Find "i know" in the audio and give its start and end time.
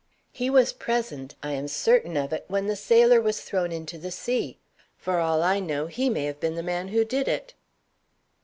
5.43-5.85